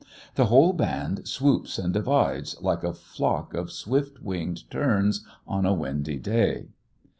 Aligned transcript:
The 0.33 0.47
whole 0.47 0.73
band 0.73 1.27
swoops 1.27 1.77
and 1.77 1.93
divides, 1.93 2.59
like 2.59 2.83
a 2.83 2.91
flock 2.91 3.53
of 3.53 3.71
swift 3.71 4.19
winged 4.19 4.67
terns 4.71 5.23
on 5.47 5.63
a 5.63 5.75
windy 5.75 6.17
day. 6.17 6.69